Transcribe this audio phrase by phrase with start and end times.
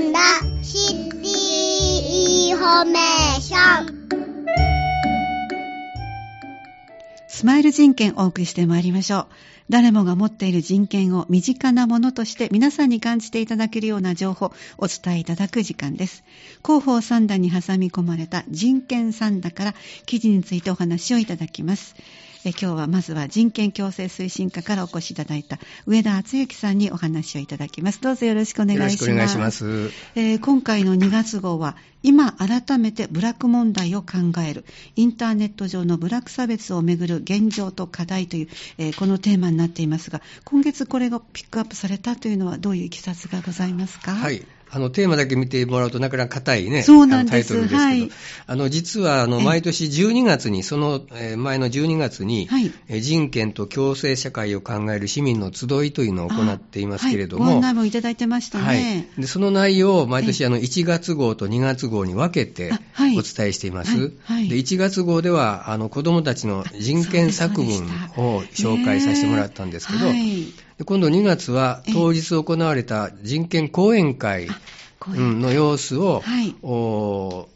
[0.00, 0.20] んだ
[0.62, 4.00] シティインフォメーション
[7.28, 9.26] スマイル人権をお送りしてまいりましょう。
[9.70, 16.24] 誰もが持っている人権を身近なものとして皆さんに感じていただけるような情報をお伝えいただく時間です。
[16.64, 19.74] 広報さんだに挟み込まれた人権さんだから
[20.06, 21.94] 記事についてお話をいただきます。
[22.44, 28.00] え今日はまずは人権共生推進課からお越しいただいた上田敦之さんにお話をいただきます。
[28.00, 28.92] どうぞよろしくお願いします。
[28.92, 29.90] よろしくお願いします。
[30.14, 34.08] えー今回の2月号は今改めてブラック問題を考
[34.48, 34.64] える
[34.96, 38.48] インターネット上のブラック差別をめぐる現状と課題という、
[38.78, 44.12] えーこのテーマになっていますが今月これがピックアップされたというのはどういういきさつがございますか？
[44.12, 44.42] はい。
[44.72, 47.30] あの、テーマだけ見てもらうとなかなか硬いね、そうなんです。
[47.32, 48.10] タイトルですけど、はい。
[48.46, 52.72] あの、実は、あの、え毎年12月に、その、えー前の12月に、はい。
[52.88, 58.64] えー人権と共生社会を考える市民の集いというのを行っていますけれどはい、ご案も、内もいただいてましたね。
[58.64, 58.74] は
[59.18, 59.20] い。
[59.20, 63.98] で、その内容を毎年あの1月号と2月号に分けてお伝えしています。
[63.98, 64.12] はい。
[64.24, 64.48] はい。
[64.48, 67.86] で、1月号ではあの子供たちの人権作文
[68.16, 70.44] を紹介させてもらったんですけど、はい。
[70.69, 71.94] で今度2月はええ。
[71.94, 74.48] 当日行われた人権講演会
[75.00, 76.54] の様子を、はい。
[76.62, 77.48] お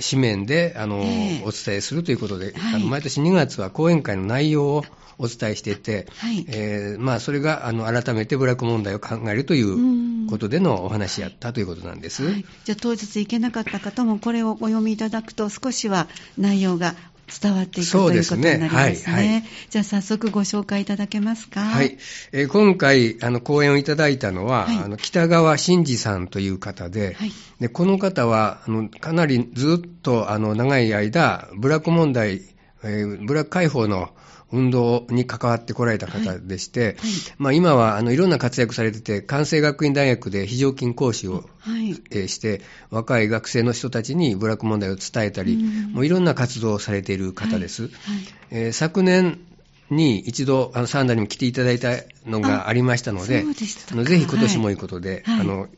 [0.00, 1.42] 紙面であの、ええ。
[1.44, 2.74] お伝えするということで、はい。
[2.76, 4.84] あの毎年2月は講演会の内容を
[5.18, 6.44] お伝えしていて、はい。
[6.48, 10.26] えーまあ、それがあの改めてブラック問題を考えるというん。
[10.26, 12.24] うことでのお話やったということなんです。
[12.24, 16.94] はい、じゃあ当日行けなかった方もこれをお読みいただくと少しは内容が
[17.40, 19.12] 伝わっていくということになりますね。
[19.12, 21.60] はいはいじゃあ早速ご紹介いただけますか？
[21.60, 21.96] はい。
[22.32, 32.42] えー今回、あの、講演をいただいたのは、はいあの、北川真二さんという方で、はいで、この方は、あの、かなりずっと、あの、長い間、ブラック問題、
[32.82, 34.10] えーブラック解放の
[34.52, 36.96] 運動に関わってこられた方でして、
[37.38, 41.92] まあ今は、あの、いろんな活躍されてて、関西学院大学で非常勤講師を、はい。
[42.10, 45.92] えーして、若い学生の人たちにブラック問題を伝えたり、うん。
[45.92, 47.84] もういろんな活動をされている方です。
[47.84, 47.92] はい。
[48.50, 49.38] えー昨年
[49.90, 51.90] に一度、あの、サンダーにも来ていただいた
[52.26, 54.74] のがありましたので、ぜひ今年もい。
[54.74, 55.40] うことで、はい。
[55.40, 55.68] あの、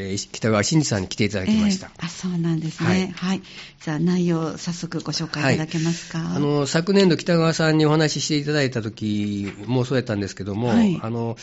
[0.00, 1.88] えー北川真二さんに来ていただきました。
[1.88, 3.12] えーあ、そうなんですね。
[3.16, 3.28] は。
[3.28, 3.42] はいい
[3.82, 6.18] じゃあ内容早速ご紹介いただけますか？
[6.36, 11.36] あの、昨年度北川さんにお話ししていただいた時もそうやったんですけども、はいあの、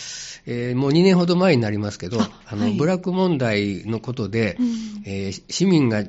[0.45, 4.67] えーもう2年ほど前になりますけど、ああの、はいブラック問題のことで、うん
[5.05, 6.03] えー市民が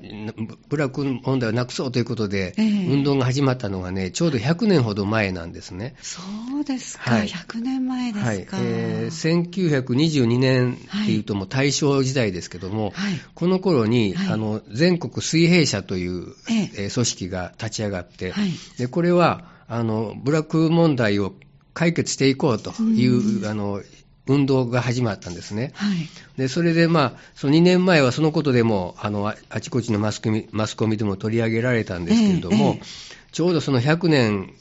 [0.69, 5.95] ブラック問題をなくそうということで、ええ運動が始まったのがね、ちょうど100年ほど前なんですね。
[6.03, 6.21] そ
[6.61, 7.11] うですか。
[7.11, 8.31] はい100年前ですか。
[8.31, 13.21] はい、えー1922年っていうともう大正時代ですけども、はい。
[13.35, 14.33] この頃に、はい。
[14.33, 16.35] あの全国水平社という、
[16.77, 18.51] え組織が立ち上がって、はい。
[18.79, 21.35] でこれはあのブラック問題を
[21.75, 23.47] 解決していこうという、うん。
[23.47, 23.83] あの
[24.29, 25.73] 運動が始まったんですね。
[25.75, 26.09] はい。
[26.37, 34.55] で、それでまあ、その2年前はそのことでも、あの、ああちこちのマスコミ、マスコミでも取り上げられたんですけれども、えええちょうどその100年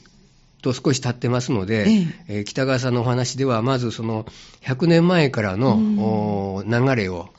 [0.62, 2.06] と少し経ってますので、ええ。
[2.28, 4.26] えー北川さんのお話では、まずその
[4.62, 5.98] 100年前からの、うん。
[5.98, 7.30] お流れを、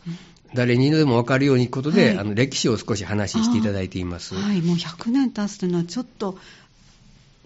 [0.54, 4.36] 誰にでも分かるようにことで、はいあの歴史を少し話していただいています。
[4.36, 6.38] はい、もう100年経つというのはちょっと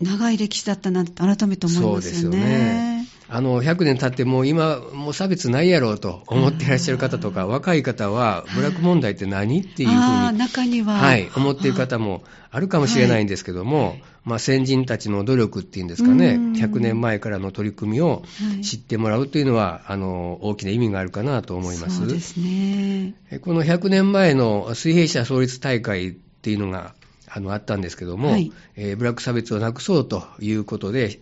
[0.02, 2.12] 長い歴史だったなって改めて思いそうますよね。
[2.12, 3.08] ですよね。
[3.29, 16.51] あの、100年経ってもう今、もう差別ないやろうと思っていらっしゃる方とか、若い方は、ブラック問題って何っていうふうに、中には、はい、思っている方もあるかもしれないんですけども、まあ、先人たちの努力っていうんですかね、うん。
[16.53, 18.61] 100年前からの取り組みをはい。
[18.61, 21.97] 知ってもらうというのは、あの、大きな意味があるかなと思います。
[21.97, 23.16] そうですね。
[23.31, 26.94] えこの100年前の水平社創立大会っていうのが
[27.28, 28.51] あのあったんですけども、はい。
[28.75, 31.19] えーブラック差別をなくそうということで、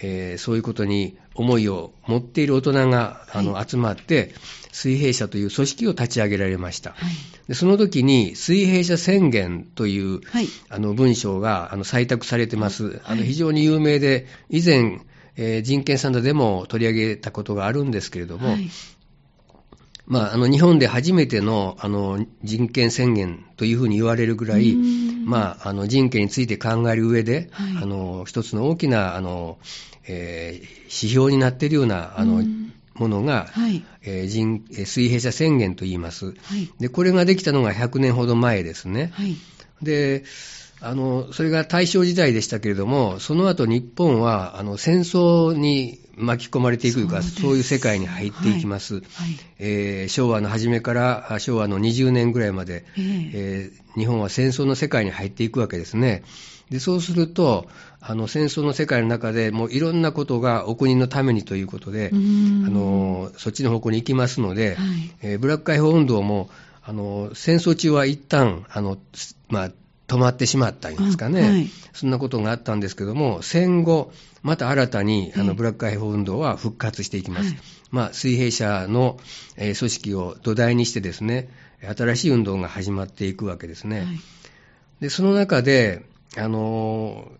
[0.00, 4.34] えーそういうことに思いを持っている大人があの、は集まって、
[4.72, 6.90] 水平社という組織を立ち上げられました。
[6.90, 7.12] はい。
[7.48, 10.48] でその時に水平社宣言という、はい。
[10.68, 13.00] あの文章があの採択されてます。
[13.04, 15.00] あはいの非常に有名で、以前、
[15.36, 18.68] えー人権サンダでも取り上げたことがあるんですけれども、はい。
[20.06, 29.58] まあ、あの日本で初めてのあの人権宣言というふうに言われるぐらい、うんまあ、あの人権について考える上で、はいあの一つの大きなあの、
[30.06, 33.82] えー指標になっているようなあの、うんものが、はい。
[34.02, 36.26] えー人えー水平社宣言と言います。
[36.26, 36.70] はい。
[36.78, 39.10] で、これができたのが100年ほど前ですね。
[39.14, 39.36] はい。
[39.80, 40.24] で、
[40.82, 48.96] あの、それが大正時代でしたけれども、その後日本は、あの、戦争に巻き込まれていくというか、そういう世界に入っていきます。
[48.96, 49.04] はい。
[49.58, 56.22] えー昭和の初めからあ昭和の20年ぐらいまで、えええー日本は戦争の世界に入っていくわけですね。
[56.70, 57.68] でそうすると、
[58.00, 66.48] あの戦争の世界の中でもういろんなことがお国のためにということで、あのそっちの方向に行きますので、はいえーブラック解放運動も
[66.82, 68.98] あの戦争中は一旦あの、
[69.48, 69.70] まあ、
[70.12, 74.12] 止まってしまったんですかね、はい、そんなことがあったんですけども、戦後、
[74.42, 77.54] また新たにあのブラック解放運動は復活していきます。
[77.54, 77.58] はい、
[77.90, 79.18] まあ、水平社の、
[79.56, 81.48] えー、組織を土台にしてですね、
[81.80, 84.00] 新しい運動が始まっていくわけですね。
[84.00, 84.06] はい、
[85.00, 86.04] で、その中で、
[86.36, 87.32] あの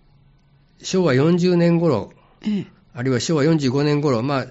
[0.81, 4.47] ー、昭和40年頃、ええ、あるいは昭和45年頃、まあ、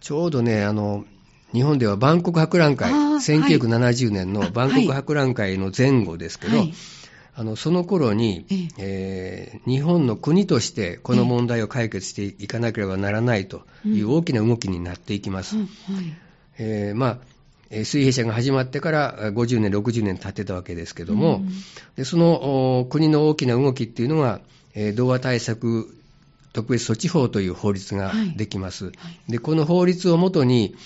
[0.00, 1.06] ちょうどね、あの、
[1.54, 6.74] 日本では万国博覧会、1970年の万国博覧会の前後ですけど、はい
[7.34, 8.46] あのその頃に、
[8.78, 15.56] えー、日本の国としてこの問題を解決していかなければならないという大きな動きになっていきます。
[16.58, 17.18] えー、まあ
[17.84, 21.48] 水平社が始まってから50年、60年経ってたわけですけども、うん、
[21.96, 24.40] でその国の大きな動きっていうのが、
[24.74, 25.88] えー、童話対策
[26.52, 28.86] 特別措置法という法律ができます。
[28.86, 30.76] はいはい、でこの法律をもとに、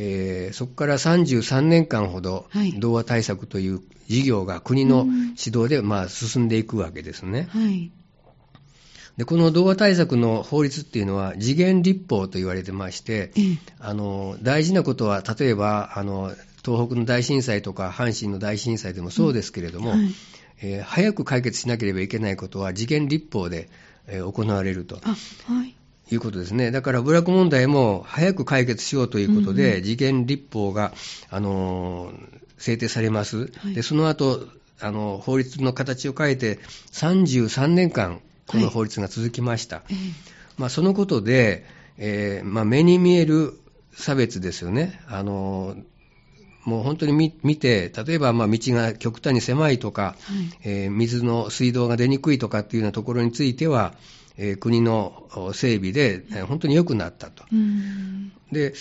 [0.00, 2.46] えー、そこから33年間ほど、
[2.78, 7.48] 童話対策という事業が国の指導で、まあ、進んでいくわけですね。
[7.50, 7.90] はい、
[9.16, 13.32] でこの童話対策の法律っていうのは、次元立法と言われてまして、
[13.80, 16.32] あの大事なことは、例えばあの
[16.64, 20.14] 東北の大震災とか阪神の大震災でもそうですけれども、はい、
[20.62, 23.68] えー、早く解決しなければいけないことは次元立法で、
[24.06, 24.96] えー、行われると。
[24.96, 25.77] はい
[26.14, 26.70] いうことですね。
[26.70, 30.92] だから、部落問題も早く解決しようということで、うんうん、次元立法が、
[31.30, 32.12] あの
[32.58, 33.50] 制定されます。
[33.56, 34.46] はい、で、その後、
[34.80, 36.58] あの、法律の形を変えて、
[36.92, 39.76] 33年間、この法律が続きました。
[39.76, 39.94] はい、
[40.56, 41.64] まあ、そのことで、
[41.98, 43.58] えー、まあ、目に見える
[43.98, 45.00] 差別ですよね。
[45.08, 45.76] あの
[46.64, 50.34] もう本当に見見て、例えばまあ道が極端に狭いとか、は
[50.64, 53.94] い、えー、水の水道が出にくいとかっていうようなところについては、
[54.38, 57.44] えー、国の整備で、えー、本当に良くなったと。
[58.50, 58.72] で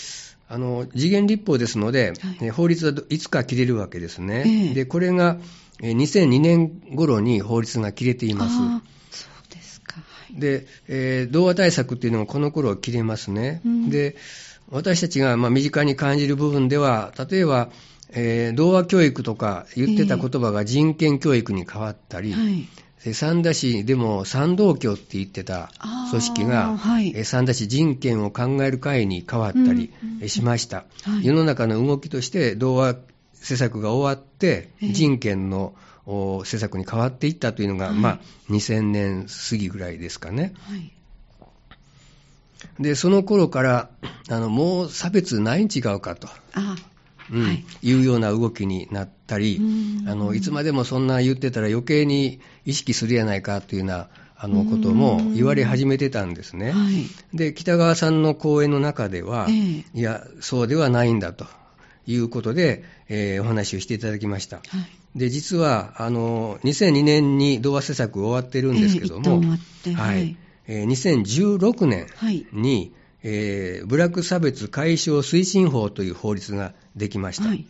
[0.49, 4.43] あの次元立法ですので、はい、法律はいつか切れるわけですね。
[4.45, 5.37] えー、でこれが
[5.81, 8.55] 2002年頃に法律が切れています。
[8.55, 9.95] そうですか。
[9.95, 10.01] は
[10.33, 13.61] い、で、えー、童話対策っていうのがこの頃切れますね。
[13.65, 14.15] うん、で、
[14.69, 17.69] 私たちがまあ身近に感じる部分では、例えば、
[18.09, 22.69] えー、童話教育とか言ってた言葉が人権教育に変わったり、えーはい
[23.13, 25.71] 三田市でも三道教って言ってた
[26.09, 29.91] 組織が、はい、三田市人権を考える会に変わったり
[30.29, 30.85] しました。
[31.05, 31.17] うんうん。
[31.19, 32.95] はい、世の中の動きとして童話
[33.33, 35.73] 施策が終わって、人権の
[36.43, 38.19] 施策に変わっていったというのが、はい、まあ、
[38.49, 40.53] 2000年過ぎぐらいですかね。
[42.79, 43.89] で、その頃から、
[44.29, 46.27] あの、もう差別ないに違うかと。
[47.31, 47.43] うん。
[47.43, 49.59] はい、いうような動きになったり、
[50.07, 54.09] あのいつまでもそんな言ってたら余計に意識するやないかというような
[54.39, 56.71] あのことも言われ始めてたんですね。
[56.71, 61.47] はい、で、北川さんの講演の中では、えー、いや、そうではないんだと
[62.05, 64.57] いうことで、えー、お話をしていただきました。
[64.57, 64.61] は
[65.15, 69.41] い、で、実は、あの、2002年に童話施策終わってるんですけども、
[69.85, 70.37] えー、はい、
[70.67, 72.05] えー、2016年
[72.53, 77.49] に、えー、部落差別解消推進法という法律ができました。
[77.49, 77.65] はい、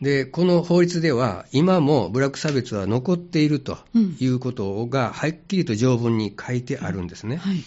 [0.00, 3.78] で、この法律では、今も部落差別は残っていると
[4.20, 7.36] いうことが、はっきりと条文に書いてあるんですね。
[7.36, 7.64] はい、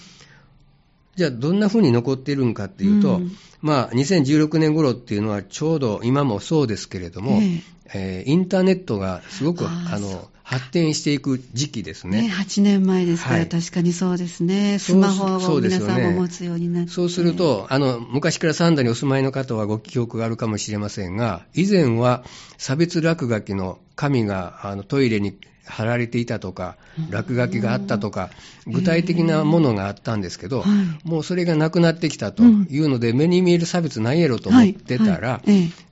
[1.15, 3.31] じゃあ、どんなふうに残っているのかっていうと、うん、
[3.61, 7.61] まあ、2016年頃っていうのは、ちょうど今もそうですけれども、えー、
[7.93, 12.23] えー、インターネットがすごく、あの、発展していく時期ですね。
[12.23, 14.79] ね8年前ですから、はい、確かにそうですね。
[14.79, 16.91] スマホを皆さんも持つようになって。
[16.91, 22.25] そうすると、あの、昔から三田にお住まいの方はご記憶があるかもしれませんが、以前は
[22.57, 25.37] 差別落書きの紙があのトイレに
[25.71, 26.75] 貼られていたとか、
[27.09, 28.29] 落書きがあったとか、
[28.67, 30.63] 具体的なものがあったんですけど、
[31.03, 35.41] もうそれがなくなってきたというので、目に見える差別ないやろと思ってたら、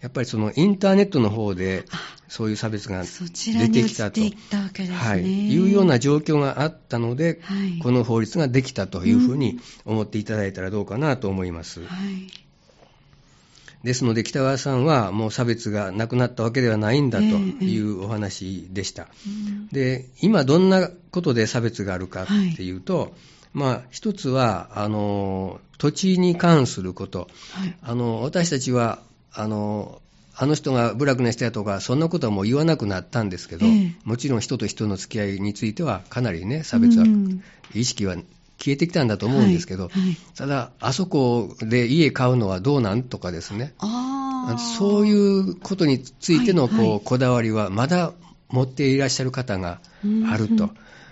[0.02, 1.86] やっぱりそのインターネットの方で、
[2.28, 7.42] そういう差別が出てきたと、はい、いうような状況があったので、
[7.82, 11.82] この法律ができたというふうに思っていただいたらどうかなと思います。
[11.82, 12.49] はい
[13.84, 19.08] ですので、北川さんはもう差別がなくなったわけではないんだというお話でした。
[19.72, 23.12] で、今どんなことで差別があるかっていうと、はい、
[23.54, 27.30] まあ、一つは、あの、土地に関すること。
[27.54, 29.00] はい、あの、私たちは、
[29.34, 30.02] あの、
[30.36, 37.06] あの人が部落の人やとか、そんなことはもう言わなくなったんですけど、えー、もちろん人と人の付き合いについては、かなりね、差別は、
[37.74, 38.16] 意識は
[38.60, 43.74] 消えてきたんだと思うんですけど、はいはい、ただ、あそこで家買うのはどうなんとかですね、
[44.78, 48.14] そういうことについてのこう、はいはい、こだわりはまだ
[48.50, 49.80] 持っていらっしゃる方が
[50.30, 50.70] あると。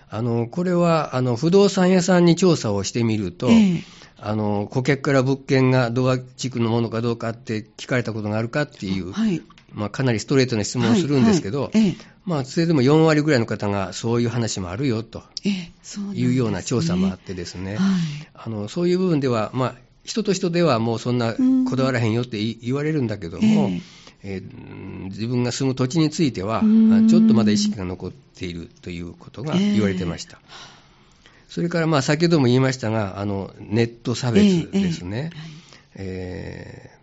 [0.10, 3.84] あのこれはあの不動産屋さんに調査をしてみると、えー、
[4.18, 9.42] あの顧客から物件が同和地区のものかどうかって聞かれたことがあるかっていう、はい、
[9.74, 11.96] まあ、かなりストレートな質問をするんですけど、はいはいええ。
[12.26, 15.24] まあ、それでも4割ぐらいの方がそういう話もあるよと
[16.14, 17.80] いうような調査もあってですね、はい。
[18.34, 23.82] あのそういう部分では、まあ、人と人ではもうそんなうんこだわらへんよって言われるんだけども、え
[24.24, 26.62] えー自分が住む土地については、
[27.08, 30.40] ちょっとまだ意識が残っているということが言われてました。
[31.48, 35.30] それから、まあ、先ほども言いましたが、あのネット差別ですね。
[35.96, 36.98] えー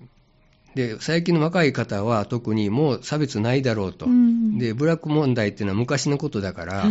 [0.74, 6.90] で最近の若い方は特にもう差別ないだろうと、うんでブラック問題っていうのは昔のことだから、はい。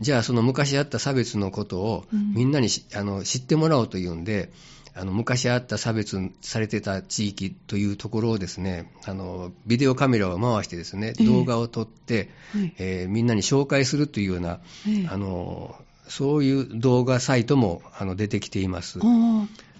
[0.00, 2.32] じゃあその昔あった差別のことをうん。
[2.34, 4.50] みんなにし、あの知ってもらおうというんで、
[4.96, 11.24] あの昔あった差別されてた地域というところをですね、あのビデオカメラを回してですね、ええ。
[11.24, 12.74] 動画を撮って、はい。
[12.78, 15.08] えーみんなに紹介するというような、ええ。
[15.08, 15.74] あの
[16.08, 18.98] そういう動画サイトもあの出てきています。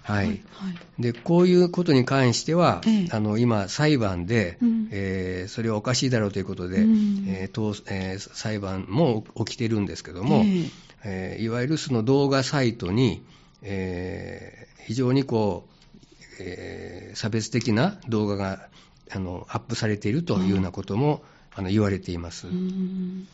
[0.05, 0.27] はい。
[0.27, 0.39] はい。
[1.01, 3.07] でこういうことに関しては、ええ。
[3.11, 4.87] あの今、裁判で、うん。
[4.91, 7.25] えーそれはおかしいだろうということで、うん。
[7.27, 10.69] えー当えー裁判も起きてるんですけども、え
[11.03, 11.37] え。
[11.39, 13.23] ーいわゆるその動画サイトに、
[13.63, 15.95] えー非常にこう、
[16.39, 18.67] えー差別的な動画が
[19.11, 21.23] あのアップされているというようなことも、
[21.55, 22.47] あの言われています。
[22.47, 23.27] うん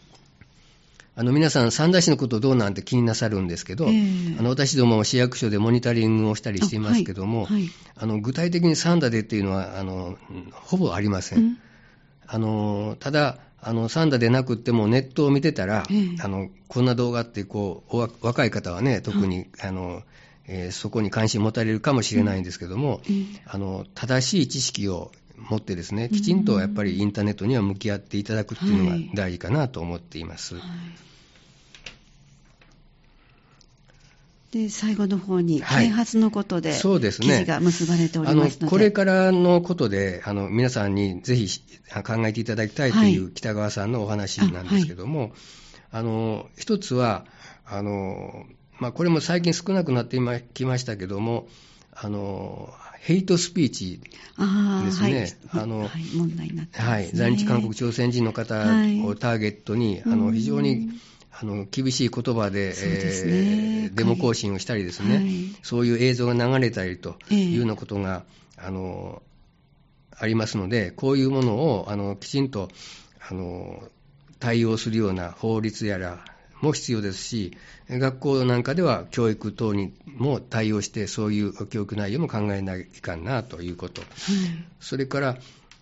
[1.14, 4.38] あの皆さん、三田市のことどうなんて気になさるんですけど、ええ。
[4.40, 7.62] あの私どもも市役所でモニタリングをしたりしていますけども、あはい。
[7.64, 11.40] はいあの具体的に三田でっていうのはあのうんほぼありません。
[11.40, 11.58] うん
[12.34, 16.00] あのただあの、三田でなくってもネットを見てたら、ええ。
[16.22, 20.02] あのこんな動画ってこう若い方はね、特に、あの
[20.48, 25.12] えーそこに関心持たれるかもしれないんですけども、ええあの正しい知識を
[25.50, 30.56] 持ってですね、きちんとやっぱりインターネットには向き合っていただくっていうのがはい大事かなと思っています。
[30.56, 30.64] はい。
[34.52, 35.86] で最後の方にはい。
[35.88, 37.28] 開発のことでそうですね。
[37.28, 41.62] 記事が結ばれておりますので、これからのことで、あの皆さんにぜひ
[42.06, 45.32] 考えていただきたいといはう北川さんのお話なんですけども、
[45.92, 47.26] あの一つは
[47.66, 48.46] あの、
[48.80, 50.18] まあ、これも最近少なくなって
[50.54, 51.48] きましたけども、
[51.94, 55.34] あのヘイトスピーチ、ですね。
[55.48, 55.64] はい。
[55.64, 59.02] あのはい、問題になってはい、在日韓国朝鮮人の方はい。
[59.02, 60.26] をターゲットに、あうん。
[60.28, 60.90] の非常に
[61.32, 65.26] あの厳しい言葉で、えーデモ行進をしたりですね、はい。
[65.64, 67.44] そういう映像が流れたりとええ。
[67.46, 68.24] いうようなことが、
[68.56, 69.24] あの
[70.16, 72.70] ありますので、こういうものをあのきちんと
[73.28, 73.82] あの
[74.40, 76.24] 対応するような法律やら
[76.62, 77.58] も必要ですし、
[77.90, 84.02] 学校なんかでは教育等にも対応して、そういう教育内容も考えないかんなということ。
[84.02, 84.10] はい
[84.80, 85.38] それから、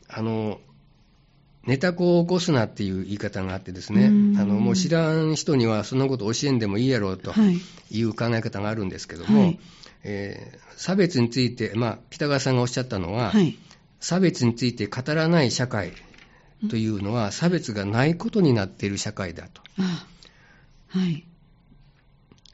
[0.07, 0.59] あの、
[1.65, 4.38] ネタ子を起こすなっていう言い方があってですね、うん。
[4.38, 7.59] あのもう知らん人にはそんなこと教えんでもいいやろうとはい。
[7.91, 9.59] いう考え方があるんですけども、はい。
[10.03, 13.57] えー差別について、まあ、北川さんがおっしゃったのは、はい。
[14.00, 15.91] 差別について語らない社会
[16.69, 19.62] というのは、差別がないことになっている社会だと。
[19.77, 20.07] あ
[20.89, 21.25] はい。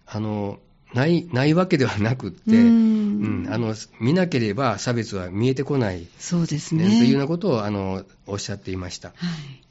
[0.05, 0.59] あの
[0.93, 3.43] ないないわけではなくって、ううん。
[3.43, 6.99] んあの見なければ差別は見えてこない、そうですねね。
[6.99, 9.09] というようなことをあのおっしゃっていました。
[9.09, 9.61] はい。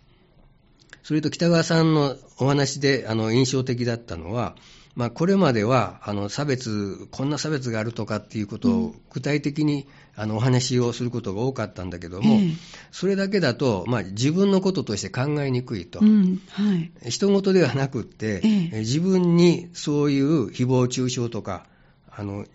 [1.03, 4.57] それと北川さんのお話であの印象的だったのは、
[4.97, 12.51] まあ、これまではあの差別、こんな差別があるとかっていうことを具体的にあのお話をすることが多かったんだけども、ええ。
[12.93, 15.99] それだけだと、まあ、自分のこととして考えにくいと。
[16.01, 17.11] うんはい。
[17.11, 18.79] 人事ではなくって、ええ。
[18.81, 21.67] 自分にそういう誹謗中傷とか、
[22.11, 22.47] あの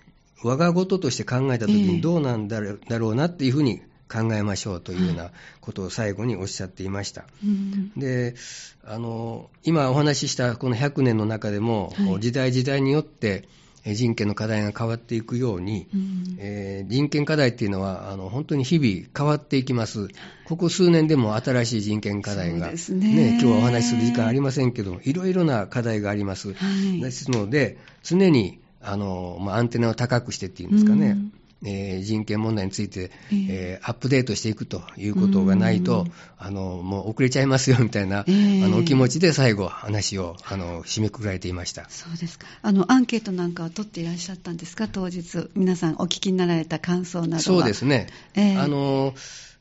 [0.41, 1.85] 我が事として考えたときええ。
[1.87, 3.81] にどうなんだろうなっていうふうに
[4.11, 7.25] 考えましょうというようなことを最後におっしゃっていました。
[7.43, 7.91] うん。
[7.95, 8.35] で
[8.83, 12.19] あの今お話ししたこの100年の中でも、はい。
[12.19, 13.47] 時代時代によって
[13.85, 16.37] え人権の課題が変わっていくように、うん。
[16.39, 20.07] えー人権課題っていうのはあの本当に日々変わっていきます。
[20.45, 26.53] ここ数年でも新しい人権課題が、ね今日はお話しする時間ありませんけど、いろいろな課題があります。
[26.53, 27.01] はい。
[27.01, 33.45] ですので、常にあの、まあ、アンテナを高くしてっていうんですかね、うんえー人権問題について、ええ。
[33.49, 36.11] えーアップデートしていくということがないと、うん。
[36.37, 38.63] あのもう遅れちゃいますよみたいな、ええ。
[38.63, 41.89] あのお気持ちで最後、話をあの締めくくられていました。
[41.89, 42.47] そうですか。
[42.61, 44.87] あのアンケートなんかは取っていらっしゃったんですか？
[44.87, 47.39] 当日皆さんお聞きになられた感想などは。
[47.41, 48.57] そうですね、ええ。
[48.57, 49.13] あの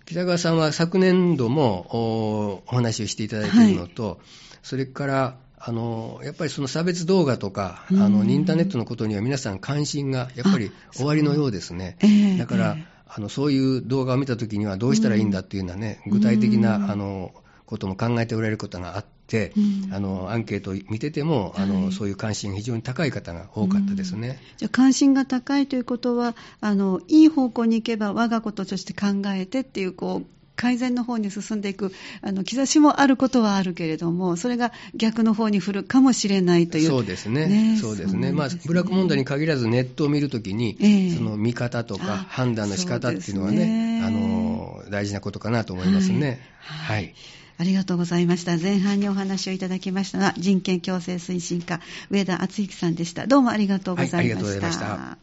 [0.07, 4.21] 北川さんは昨年度もおお話をしていただいているのと、
[4.62, 8.03] それからあのやっぱりその差別動画とか、うん。
[8.03, 11.97] あのインターネットのことには皆さん関心がやっぱり終わりのようですね。
[12.00, 16.91] ええだから、ええあのそういう動画を見たときにはどうしたらいいんだっていうようなね、具体的な、うん。
[16.91, 17.33] あの
[17.65, 19.95] ことも考えておられることがあって、うん。
[19.95, 21.93] あのアンケートを見てても、あのはい。
[21.93, 24.38] そういう関心が非常に高い方が多かったですね。
[24.59, 36.88] じゃあ関心が高いということはあのいい方向に行けば我がこととして考えてっていうこう改善の方に進んでいくあの兆しもあることはあるけれども、それが逆の方に振るかもしれないという。
[36.88, 37.79] そうですね。
[37.81, 38.33] そうですね。
[38.33, 46.41] まあ、ブラック問題に限らずネットを見るときに、えー、その見方とか判断の仕方っていうのはね、ねあの、大事なことかなと思いますね。
[46.59, 47.15] はい、はい
[47.61, 48.57] ありがとうございました。
[48.57, 53.27] 前半にお話をいただきましたのは、人権共生推進課、上田敦之さんでした。
[53.27, 54.17] どうもありがとうございました。
[54.19, 55.19] はい、ありがとうございました。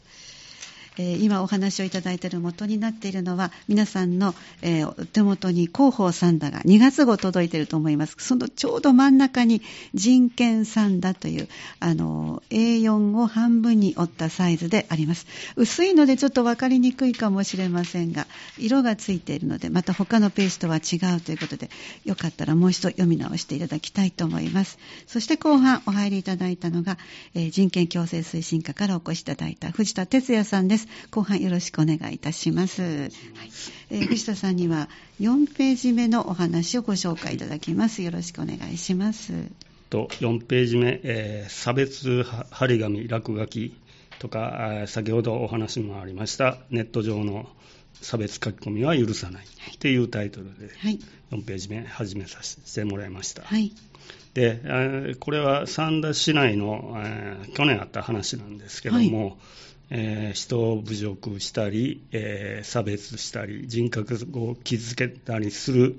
[0.97, 8.15] えー、今お話をいただいている元になっているのは、皆さんの、えー、手元に広報サンダが2月号届いていると思います。
[8.19, 9.61] そのちょうど真ん中に
[9.93, 11.47] 人権サンダという、
[11.79, 15.25] あの、A4 を半分に折ったサイズであります。
[15.55, 21.69] 薄いのでちょっと分かりにくいかもしれませんが、色がついているので、また他のページとは違うということで、
[22.03, 24.77] よかったらもう一度読み直していただきたいと思います。
[25.07, 26.97] そして後半お入りいただいたのが、
[27.33, 30.84] えー、人権共生推進課からお越しいただいた藤田哲也さんです。。
[31.11, 32.81] 後半よろしくお願いいたします。
[32.81, 33.11] はい
[33.89, 34.89] えー、藤田さんには
[35.19, 38.01] 4ページ目のお話をご紹介いただきます。
[38.01, 39.33] よろしくお願いします。
[39.89, 43.75] と4ページ目、えー、差別張り紙、落書き
[44.19, 47.47] とか、先ほどお話もありましたネット上の
[48.01, 50.69] 差別書き込みは許さないっていうタイトルで、
[51.31, 53.43] 4ページ目始めさせてもらいました。
[53.43, 53.71] はい、
[54.33, 59.35] でこれは三田市内の、えー、去年あった話なんですけども、はい
[59.89, 65.97] えー、人を侮辱したり、えー、差別したり、人格を傷つけたりする、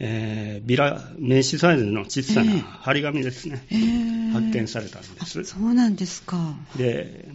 [0.00, 5.44] えー、ビラ、名刺サイズの小さな張り紙ですね、えー、発見されたんです。
[5.44, 6.54] そうなんですか。
[6.76, 7.26] で、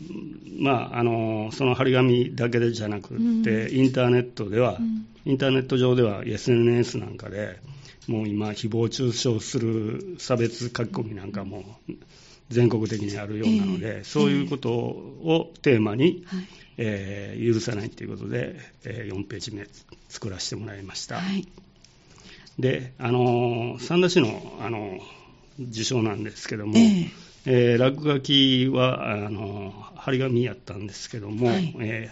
[0.60, 7.60] まあ、あの、その張り紙だけじゃなくって、うん、インターネットでは、うん、インターネット上では SNS なんかで、
[8.08, 11.64] もう今、誹謗中傷する差別書き込みなんかも、
[12.50, 16.48] 全国的にあるようなので、えー、そういうことをテーマに、はい、
[16.78, 19.68] えー、許さないということで、えー、4ページ目
[20.10, 21.16] 作らせてもらいました。
[21.16, 21.48] はい、
[22.60, 25.00] で、あの三田市のあの
[25.60, 27.10] 受賞なんですけども、えー
[27.46, 32.10] えー、落書きはあの張り紙やったんですけども、はい、え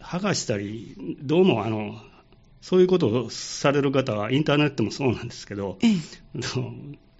[0.00, 1.94] ー、剥がしたり、どうもあの
[2.60, 5.92] そういうことをされる方は、インターネットもそうなんですけど、ええ、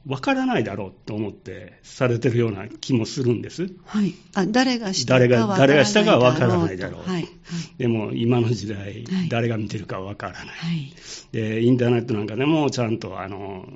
[0.09, 3.69] わからないだろうと思ってされてるような気もするんです。
[3.85, 4.15] はい。
[4.35, 5.59] あ、誰がしたかわからないだろう。
[5.59, 7.09] 誰がしたかわからないだろう。
[7.09, 7.29] はい。
[7.77, 10.47] でも今の時代、はい、誰が見てるかわからない。
[10.47, 10.93] はい。
[11.33, 13.67] で、インターネットなんかでもちゃんと、あの、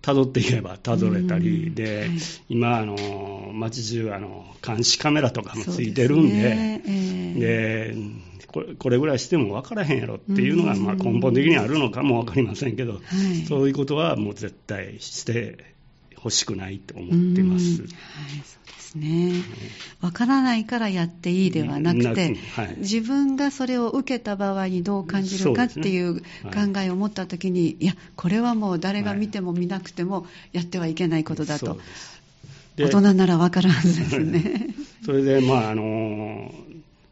[0.00, 2.10] 辿っていけば辿れたり、で、はい、
[2.48, 15.76] 今、あの、街中、あの、監視カメラとかもついてるんで、で、ねえーでこれこれぐらいしても分からへんやろっていうのが、まあ、根本的にあるのかも分かりませんけど、はい、そういうことはもう絶対して
[16.16, 17.82] ほしくないと思ってます。
[17.82, 17.88] はい、
[18.42, 19.32] そうですね。
[20.00, 26.22] わからないからやっていいではなくて、はい、自分がそれを受けた場合にどう感じるかっていう考
[26.78, 27.86] えを持ったときに、い。
[27.86, 31.78] や、これはもう誰が見ても見なくてもやってはいけないことだと。
[32.78, 34.68] 大人ならわかるはずですね。
[35.04, 36.52] それで、まあ、あの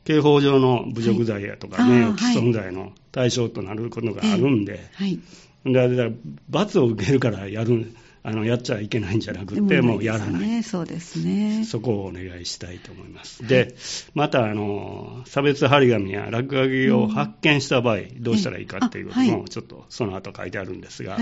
[0.06, 5.18] 刑法上の侮辱罪やとか、名誉毀損罪の対象となることがあるんで、はい、
[5.66, 6.10] だから
[6.48, 7.92] 罰を受けるからやる
[8.22, 13.44] あのやっちゃいけないんじゃなくて、もうやらない、そうですね、そこをお願いしたいと思います。
[13.44, 13.74] で、
[14.14, 21.18] またあの、差別張り紙や落書きを発見した場合、どうしたらいいかっていうことも、ちょっとその後書いてあるんですが、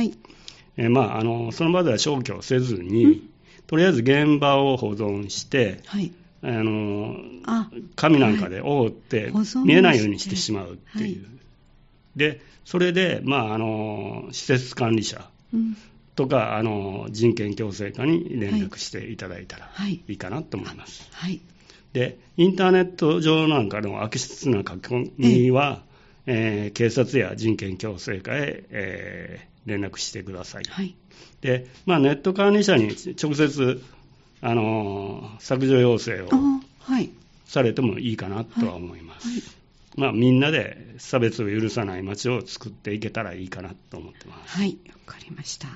[0.91, 3.29] まあ、あのその場では消去せずに、
[3.67, 6.13] とりあえず現場を保存して、はい
[6.47, 7.17] あの
[7.97, 9.33] 紙なんかで覆って
[9.65, 11.33] 見えないようにしてしまうっていう、はい、
[12.17, 15.27] でそれで、まあ、あの施設管理者
[16.17, 20.01] とか、うん、あの人権共生課に連絡していただいたらい。
[20.07, 21.09] いかなと思います。
[21.13, 21.41] はい、
[21.95, 25.83] でインターネット上なんかの悪質な書き込みは、
[26.27, 30.65] えー、警察や人権共生課へ、えー、連絡してください。
[30.69, 30.95] はい、
[31.41, 33.83] でまあ、ネット管理者に直接
[34.47, 36.29] あの削除要請を
[37.47, 39.27] されてもいいかなとは思います。
[39.29, 39.45] はいはい
[39.97, 44.59] まあ、みんなで差別を許さない街を作っていけたらいいかなと思ってます。
[44.59, 45.69] はい、わかりました。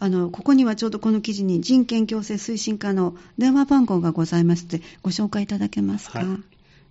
[0.00, 6.18] あの、ここにはちょうどこの記事に人権共生推進課の電話番号がございますので、ご紹介いただけますか？
[6.18, 6.28] はい、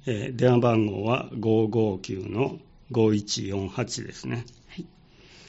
[0.06, 2.60] えー、電話番号は559の
[2.92, 4.46] 5148ですね。
[4.70, 4.86] はい。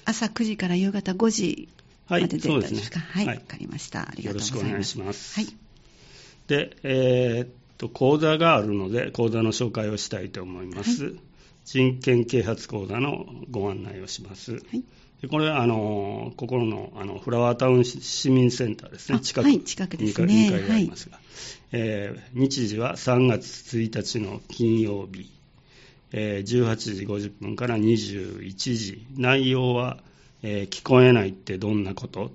[0.06, 1.68] 朝9時から夕方5時
[2.08, 2.98] まで出たんですか？
[2.98, 4.00] はい、わ、はい、かりました。
[4.00, 4.58] ありがとうございます。
[4.58, 5.38] よろしくお願いします。
[5.38, 5.69] はい。
[6.50, 11.04] で、えー、っと、講座があるので、講座の紹介をしたいと思います。
[11.04, 11.14] はい、
[11.64, 14.54] 人権啓発講座のご案内をします。
[14.54, 14.82] はい、
[15.22, 21.24] でこれはあのここのあのフラワータウン市民センターですね、近く,、はい、近くですね、2階がありますが、はい、
[21.70, 25.30] えー、日時は3月1日の金曜日、
[26.10, 29.06] えー、18時50分から21時。
[29.16, 29.98] 内容は、
[30.42, 32.32] えー、聞こえないってどんなこと？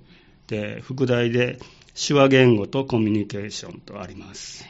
[0.48, 1.60] で、副題で
[1.96, 4.66] 手話言語とコミュニケーションとあります。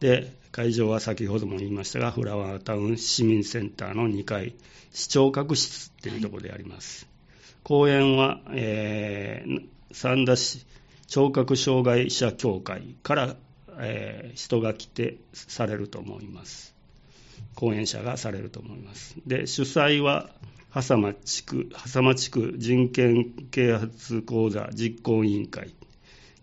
[0.00, 4.54] で、会場は先ほども言いましたが、フラワータウン市民センターの2階、
[4.92, 7.04] 視聴覚室っていうところであります。
[7.04, 7.10] は
[7.52, 10.66] い、講演は、えー、三田市
[11.06, 13.36] 聴覚障害者協会から、
[13.78, 16.74] えー、人が来てされると思います。
[17.54, 19.16] 講演者がされると思います。
[19.26, 20.28] で、主催は、
[20.72, 25.72] 狭間地区、狭間地区人権啓発講座実行委員会、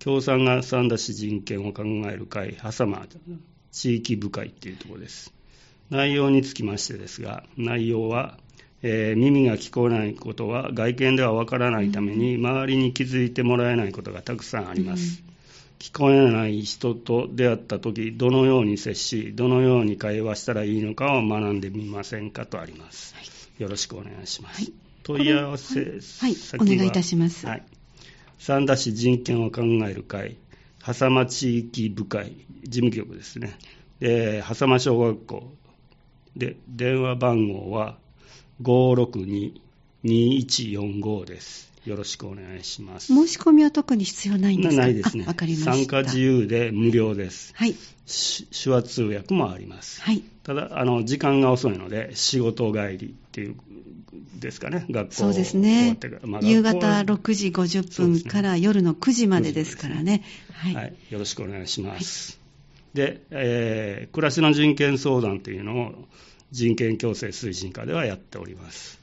[0.04, 3.08] 共産が三田市人権を考える会、狭間
[3.72, 5.34] 地域部会っていうところです。
[5.90, 8.38] 内容につきましてですが、内容は、
[8.82, 15.24] えー、耳が聞こえないことは外見ではわからないために、周りに気づいてもらえないことがたくさんあります。
[15.80, 23.16] 聞こえない人と出会ったとき、どのように接し、どのように会話したらいいのかを学んでみませんかとあります。
[23.16, 24.62] はいよろしくお願いします。
[24.62, 27.46] はい、問い合わせ、はい、お願いいたします。
[27.46, 27.64] はい。
[28.42, 30.36] 三田市人権を考える会、
[30.84, 33.56] 狭間地域部会、事務局ですね。
[34.00, 35.54] で、狭間小学校。
[36.36, 38.00] で、電話番号は
[38.64, 41.71] 562-2145です。
[41.86, 43.08] よろしくお願いします。
[43.08, 44.82] 申し込みは特に必要ないんですか？
[44.84, 45.26] ないですね。
[45.26, 45.74] わかりました。
[45.74, 47.54] 参加自由で無料です。
[47.56, 47.76] はい。
[48.52, 50.02] 手話通訳もあります。
[50.02, 50.22] はい。
[50.44, 53.56] ただ、あの、時間が遅いので、仕事帰りっていう、
[54.40, 55.98] ですかね、学校そうですね。
[56.24, 60.24] まあ、夕方6時50分から夜の9時までですからね。
[60.54, 60.96] はい、はい。
[61.10, 62.40] よろしくお願いします。
[62.94, 66.08] はい、で、えー、暮らしの人権相談というのを
[66.52, 69.01] 人権共生推進課ではやっております。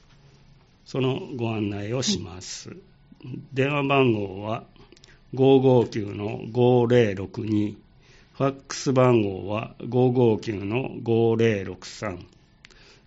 [0.89, 2.75] そのご案内をします。
[3.53, 4.63] 電話番号は
[5.35, 7.75] 559-5062、
[8.33, 12.25] ファックス番号は559-5063、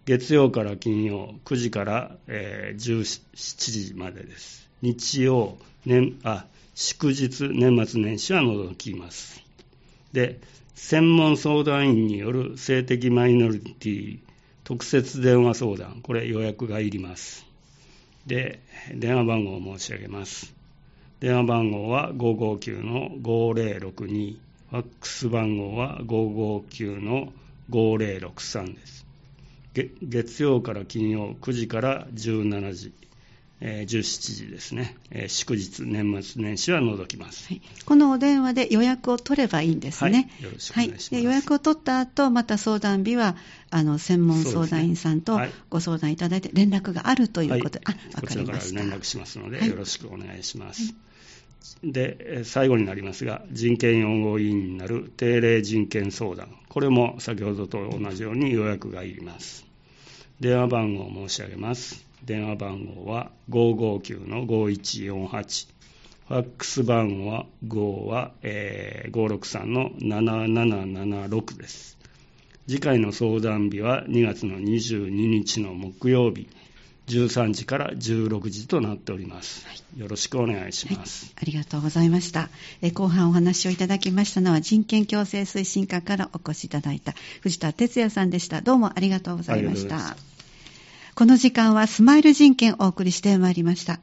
[0.05, 4.71] 月曜から金曜9時から、えー、17時までです。
[4.81, 9.43] 日曜、年あ祝日、年末年始は除きます。
[10.13, 10.39] で、
[10.77, 14.21] 専門相談員による性的マイノリティ
[14.63, 17.51] 特設電話相談、これ予約がいります。
[18.27, 18.61] で、
[18.95, 20.55] 電話番号を申し上げます。
[21.21, 24.37] 電話番号は559-5062、
[24.71, 29.07] ファックス番号は559-5063です。
[30.03, 32.93] 月曜から金曜9時から17時、
[33.65, 40.31] えー、17時ですね、えー、祝日、年末年始は除きます、はい、このお電話で予約を取ればいいんですね。
[40.41, 41.15] はい、よろしくお願いします。
[41.15, 43.37] はい、予約を取った後、また相談日は
[43.71, 48.67] あの専門相談員さんとご相談いただいて、連絡があるということで、はい、あ分かりました。
[48.67, 50.93] こちらから連絡しますので、よろしくお願いします。
[51.85, 59.65] で、最後になりますが、人権擁護委員になる定例人権相談、これも先ほどと同じように予約がいります。
[60.41, 62.12] 電話番号を申し上げます。
[62.25, 65.69] 電話番号は559-5148。
[66.29, 71.99] ファックス番号は5は、えー、563の7776です。
[72.69, 76.49] 次回の相談日は2月の22日の木曜日、
[77.09, 79.67] 13時から16時となっております。
[79.67, 82.49] はい、よろしくお願いします、はい、ありがとうございました。
[82.81, 88.61] え後半お話をいただきましたのは人権共生推進課からお越しいただいた藤田哲也さんでした。
[88.61, 90.17] どうもありがとうございました。
[91.15, 94.01] この時間はスマイル人権をお送りしてまいりました。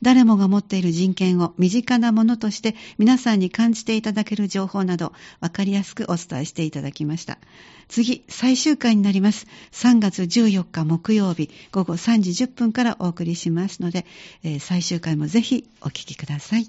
[0.00, 7.38] 誰もが持っている人権を身近なものとして皆さんに感じていただける情報など分かりやすくお伝えしていただきました。
[7.88, 9.46] 次、最終回になります。
[9.72, 14.06] 3月14日木曜日午後3時10分からお送りしますので、
[14.42, 16.68] えー、最終回もぜひお聞きください。